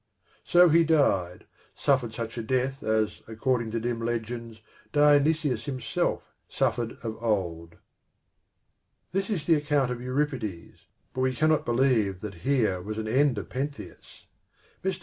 So 0.43 0.67
he 0.67 0.83
died, 0.83 1.45
suffered 1.75 2.11
such 2.11 2.35
a 2.35 2.41
death 2.41 2.81
as, 2.81 3.21
according 3.27 3.69
to 3.69 3.79
dim 3.79 4.01
legends, 4.01 4.59
Dionysus 4.91 5.65
himself 5.65 6.33
suffered 6.49 6.97
of 7.03 7.21
old. 7.21 7.75
This 9.11 9.29
is 9.29 9.45
the 9.45 9.53
account 9.53 9.91
of 9.91 10.01
Euripides; 10.01 10.87
but 11.13 11.21
we 11.21 11.35
cannot 11.35 11.65
believe 11.65 12.21
that 12.21 12.33
here 12.41 12.81
was 12.81 12.97
an 12.97 13.07
end 13.07 13.37
of 13.37 13.49
Pentheus. 13.49 14.25
Mr. 14.83 14.99